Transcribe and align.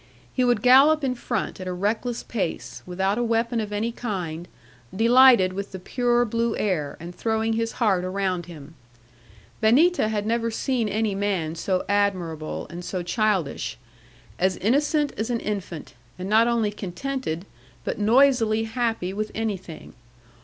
He 0.33 0.43
would 0.43 0.63
gallop 0.63 1.03
in 1.03 1.13
front, 1.13 1.59
at 1.61 1.67
a 1.67 1.73
reckless 1.73 2.23
pace, 2.23 2.81
without 2.87 3.19
a 3.19 3.23
weapon 3.23 3.59
of 3.61 3.71
any 3.71 3.91
kind, 3.91 4.47
delighted 4.95 5.53
with 5.53 5.73
the 5.73 5.77
pure 5.79 6.25
blue 6.25 6.57
air, 6.57 6.97
and 6.99 7.13
throwing 7.13 7.53
his 7.53 7.73
heart 7.73 8.03
around 8.03 8.47
him. 8.47 8.73
Benita 9.59 10.07
had 10.07 10.25
never 10.25 10.49
seen 10.49 10.89
any 10.89 11.13
man 11.13 11.53
so 11.53 11.85
admirable, 11.87 12.65
and 12.71 12.83
so 12.83 13.03
childish. 13.03 13.77
As 14.39 14.57
innocent 14.57 15.11
as 15.17 15.29
an 15.29 15.39
infant; 15.39 15.93
and 16.17 16.27
not 16.27 16.47
only 16.47 16.71
contented, 16.71 17.45
but 17.83 17.99
noisily 17.99 18.63
happy 18.63 19.13
with 19.13 19.29
anything. 19.35 19.93